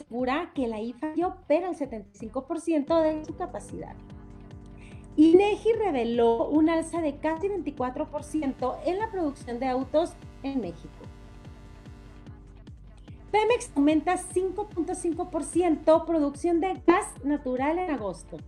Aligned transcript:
asegura 0.00 0.50
que 0.54 0.66
la 0.66 0.80
IFA 0.80 1.12
opera 1.26 1.68
el 1.68 1.76
75% 1.76 3.02
de 3.02 3.24
su 3.24 3.36
capacidad. 3.36 3.94
INEGI 5.16 5.72
reveló 5.74 6.48
un 6.48 6.70
alza 6.70 7.00
de 7.00 7.18
casi 7.18 7.48
24% 7.48 8.76
en 8.86 8.98
la 8.98 9.10
producción 9.10 9.58
de 9.58 9.66
autos 9.68 10.12
en 10.42 10.60
México. 10.60 10.88
Pemex 13.30 13.70
aumenta 13.76 14.16
5.5% 14.16 16.04
producción 16.04 16.60
de 16.60 16.80
gas 16.86 17.06
natural 17.22 17.78
en 17.78 17.90
agosto. 17.90 18.38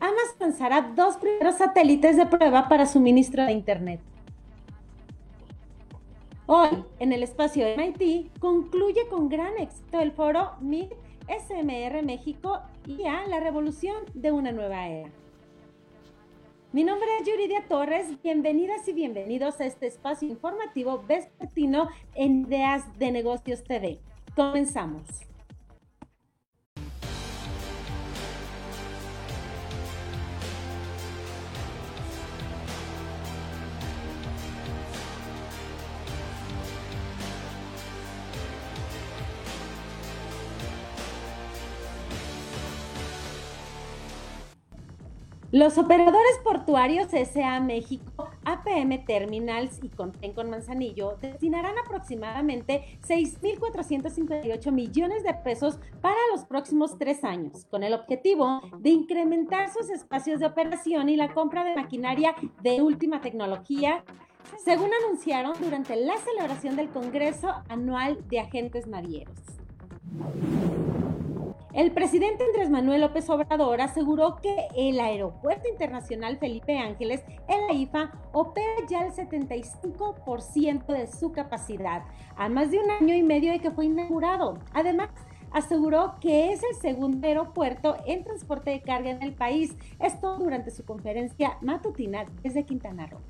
Amazon 0.00 0.36
lanzará 0.40 0.92
dos 0.94 1.16
primeros 1.16 1.56
satélites 1.56 2.16
de 2.16 2.26
prueba 2.26 2.68
para 2.68 2.86
suministro 2.86 3.44
de 3.44 3.52
Internet. 3.52 4.00
Hoy, 6.48 6.84
en 7.00 7.12
el 7.12 7.24
espacio 7.24 7.66
MIT, 7.76 8.38
concluye 8.38 9.08
con 9.08 9.28
gran 9.28 9.58
éxito 9.58 9.98
el 9.98 10.12
foro 10.12 10.52
MIT 10.60 10.92
SMR 11.26 12.04
México 12.04 12.60
y 12.86 13.04
a 13.04 13.26
la 13.26 13.40
revolución 13.40 13.96
de 14.14 14.30
una 14.30 14.52
nueva 14.52 14.86
era. 14.86 15.10
Mi 16.70 16.84
nombre 16.84 17.08
es 17.20 17.26
Yuridia 17.26 17.66
Torres, 17.66 18.22
bienvenidas 18.22 18.86
y 18.86 18.92
bienvenidos 18.92 19.60
a 19.60 19.66
este 19.66 19.88
espacio 19.88 20.28
informativo 20.28 21.02
vespertino 21.08 21.88
en 22.14 22.42
Ideas 22.46 22.96
de 22.96 23.10
Negocios 23.10 23.64
TV. 23.64 23.98
Comenzamos. 24.36 25.02
Los 45.56 45.78
operadores 45.78 46.38
portuarios 46.44 47.08
SA 47.12 47.60
México, 47.60 48.28
APM 48.44 49.06
Terminals 49.06 49.80
y 49.82 49.88
Conten 49.88 50.34
Manzanillo 50.50 51.16
destinarán 51.18 51.78
aproximadamente 51.78 52.98
6.458 53.08 54.70
millones 54.70 55.22
de 55.22 55.32
pesos 55.32 55.78
para 56.02 56.18
los 56.30 56.44
próximos 56.44 56.98
tres 56.98 57.24
años, 57.24 57.64
con 57.70 57.84
el 57.84 57.94
objetivo 57.94 58.60
de 58.80 58.90
incrementar 58.90 59.72
sus 59.72 59.88
espacios 59.88 60.40
de 60.40 60.46
operación 60.46 61.08
y 61.08 61.16
la 61.16 61.32
compra 61.32 61.64
de 61.64 61.74
maquinaria 61.74 62.34
de 62.60 62.82
última 62.82 63.22
tecnología, 63.22 64.04
según 64.62 64.90
anunciaron 65.06 65.54
durante 65.58 65.96
la 65.96 66.18
celebración 66.18 66.76
del 66.76 66.90
Congreso 66.90 67.48
Anual 67.70 68.18
de 68.28 68.40
Agentes 68.40 68.86
Navieros. 68.86 69.40
El 71.76 71.92
presidente 71.92 72.42
Andrés 72.42 72.70
Manuel 72.70 73.02
López 73.02 73.28
Obrador 73.28 73.82
aseguró 73.82 74.36
que 74.36 74.68
el 74.74 74.98
Aeropuerto 74.98 75.68
Internacional 75.68 76.38
Felipe 76.38 76.78
Ángeles 76.78 77.22
en 77.48 77.66
la 77.66 77.74
IFA 77.74 78.12
opera 78.32 78.72
ya 78.88 79.04
el 79.04 79.12
75% 79.12 80.86
de 80.86 81.06
su 81.06 81.32
capacidad, 81.32 82.04
a 82.34 82.48
más 82.48 82.70
de 82.70 82.78
un 82.78 82.90
año 82.90 83.14
y 83.14 83.22
medio 83.22 83.52
de 83.52 83.58
que 83.58 83.70
fue 83.70 83.84
inaugurado. 83.84 84.58
Además, 84.72 85.10
aseguró 85.50 86.14
que 86.18 86.50
es 86.50 86.62
el 86.62 86.76
segundo 86.80 87.26
aeropuerto 87.26 87.98
en 88.06 88.24
transporte 88.24 88.70
de 88.70 88.80
carga 88.80 89.10
en 89.10 89.22
el 89.22 89.34
país, 89.34 89.76
esto 90.00 90.38
durante 90.38 90.70
su 90.70 90.82
conferencia 90.86 91.58
matutina 91.60 92.24
desde 92.42 92.64
Quintana 92.64 93.06
Roo. 93.06 93.20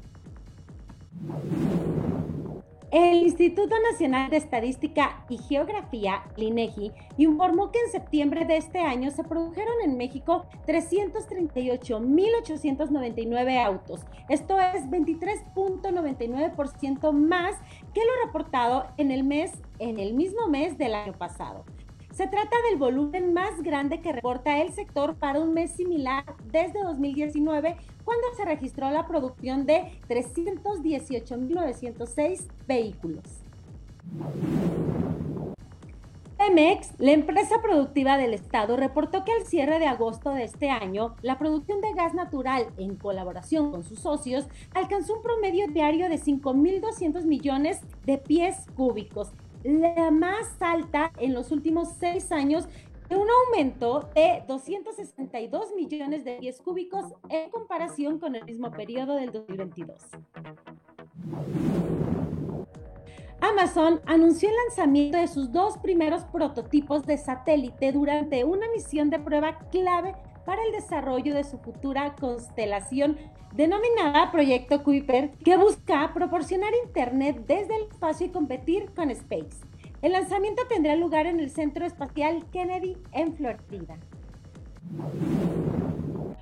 El 2.99 3.25
Instituto 3.25 3.75
Nacional 3.93 4.31
de 4.31 4.39
Estadística 4.39 5.23
y 5.29 5.37
Geografía, 5.37 6.23
INEGI, 6.39 6.93
informó 7.19 7.71
que 7.71 7.79
en 7.79 7.93
septiembre 7.93 8.47
de 8.47 8.57
este 8.57 8.81
año 8.81 9.11
se 9.11 9.23
produjeron 9.23 9.75
en 9.85 9.99
México 9.99 10.47
338.899 10.67 13.63
autos. 13.63 14.01
Esto 14.31 14.59
es 14.59 14.87
23.99% 14.87 17.13
más 17.13 17.55
que 17.93 18.01
lo 18.01 18.25
reportado 18.25 18.87
en 18.97 19.11
el 19.11 19.25
mes 19.25 19.53
en 19.79 20.01
el 20.01 20.15
mismo 20.15 20.47
mes 20.47 20.79
del 20.79 20.95
año 20.95 21.13
pasado. 21.13 21.67
Se 22.17 22.27
trata 22.29 22.57
del 22.71 22.79
volumen 22.79 23.35
más 23.35 23.63
grande 23.63 24.01
que 24.01 24.11
reporta 24.11 24.63
el 24.63 24.73
sector 24.73 25.17
para 25.17 25.39
un 25.39 25.53
mes 25.53 25.73
similar 25.73 26.25
desde 26.51 26.83
2019, 26.83 27.77
cuando 28.07 28.27
se 28.35 28.47
registró 28.47 28.91
la 28.91 29.07
producción 29.07 29.67
de 29.67 29.93
318.906 30.09 32.47
vehículos. 32.67 33.23
Pemex, 36.39 36.99
la 36.99 37.13
empresa 37.13 37.61
productiva 37.61 38.17
del 38.17 38.33
Estado, 38.33 38.79
reportó 38.79 39.23
que 39.23 39.33
al 39.33 39.45
cierre 39.45 39.79
de 39.79 39.87
agosto 39.87 40.31
de 40.31 40.45
este 40.45 40.71
año, 40.71 41.17
la 41.21 41.39
producción 41.39 41.83
de 41.83 41.93
gas 41.93 42.15
natural, 42.15 42.69
en 42.79 42.97
colaboración 42.97 43.71
con 43.71 43.85
sus 43.85 43.99
socios, 43.99 44.47
alcanzó 44.73 45.17
un 45.17 45.23
promedio 45.23 45.67
diario 45.69 46.09
de 46.09 46.19
5.200 46.19 47.25
millones 47.25 47.83
de 48.07 48.17
pies 48.17 48.65
cúbicos, 48.75 49.33
la 49.67 50.11
más 50.11 50.61
alta 50.61 51.13
en 51.19 51.35
los 51.35 51.51
últimos 51.51 51.89
seis 51.99 52.31
años, 52.33 52.69
de 53.09 53.17
un 53.17 53.29
aumento 53.47 54.11
de 54.15 54.43
262 54.49 55.75
millones 55.77 56.25
de 56.25 56.39
pies 56.39 56.61
cúbicos 56.61 57.05
en 57.29 57.51
comparación 57.51 58.19
con 58.19 58.35
el 58.35 58.45
mismo 58.45 58.71
periodo 58.71 59.15
del 59.15 59.31
2022. 59.31 60.03
Amazon 63.41 64.01
anunció 64.07 64.49
el 64.49 64.57
lanzamiento 64.67 65.19
de 65.19 65.29
sus 65.29 65.53
dos 65.53 65.79
primeros 65.79 66.25
prototipos 66.25 67.05
de 67.07 67.17
satélite 67.17 67.93
durante 67.93 68.45
una 68.45 68.67
misión 68.75 69.11
de 69.11 69.19
prueba 69.19 69.59
clave 69.71 70.15
para 70.47 70.63
el 70.65 70.73
desarrollo 70.73 71.35
de 71.35 71.45
su 71.45 71.59
futura 71.59 72.15
constelación 72.15 73.19
denominada 73.53 74.31
Proyecto 74.31 74.83
Kuiper, 74.83 75.33
que 75.45 75.57
busca 75.59 76.15
proporcionar 76.15 76.73
Internet 76.85 77.45
desde 77.47 77.77
el 77.77 77.83
espacio 77.91 78.27
y 78.27 78.31
competir 78.31 78.95
con 78.95 79.11
Space. 79.11 79.67
El 80.01 80.13
lanzamiento 80.13 80.63
tendrá 80.69 80.95
lugar 80.95 81.27
en 81.27 81.41
el 81.41 81.51
Centro 81.51 81.85
Espacial 81.85 82.47
Kennedy 82.53 82.97
en 83.13 83.35
Florida. 83.35 83.99